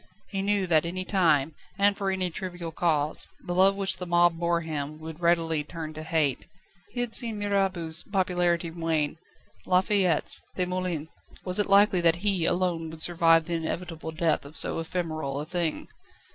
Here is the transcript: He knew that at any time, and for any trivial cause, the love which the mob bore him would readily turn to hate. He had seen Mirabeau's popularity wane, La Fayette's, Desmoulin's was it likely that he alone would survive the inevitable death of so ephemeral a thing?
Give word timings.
He 0.31 0.41
knew 0.41 0.65
that 0.65 0.77
at 0.83 0.89
any 0.89 1.05
time, 1.05 1.53
and 1.77 1.95
for 1.95 2.09
any 2.09 2.31
trivial 2.31 2.71
cause, 2.71 3.29
the 3.39 3.53
love 3.53 3.75
which 3.75 3.97
the 3.97 4.07
mob 4.07 4.39
bore 4.39 4.61
him 4.61 4.97
would 4.97 5.19
readily 5.19 5.63
turn 5.63 5.93
to 5.93 6.01
hate. 6.01 6.47
He 6.89 7.01
had 7.01 7.13
seen 7.13 7.37
Mirabeau's 7.37 8.01
popularity 8.01 8.71
wane, 8.71 9.19
La 9.67 9.81
Fayette's, 9.81 10.41
Desmoulin's 10.55 11.09
was 11.45 11.59
it 11.59 11.67
likely 11.67 12.01
that 12.01 12.15
he 12.25 12.45
alone 12.45 12.89
would 12.89 13.03
survive 13.03 13.45
the 13.45 13.53
inevitable 13.53 14.09
death 14.09 14.43
of 14.43 14.57
so 14.57 14.79
ephemeral 14.79 15.39
a 15.39 15.45
thing? 15.45 15.87